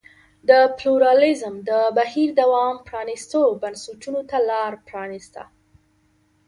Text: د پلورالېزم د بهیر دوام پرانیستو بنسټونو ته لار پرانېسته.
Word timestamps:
د 0.49 0.51
پلورالېزم 0.77 1.55
د 1.69 1.71
بهیر 1.97 2.29
دوام 2.41 2.75
پرانیستو 2.87 3.41
بنسټونو 3.61 4.21
ته 4.29 4.37
لار 4.49 4.73
پرانېسته. 4.87 5.43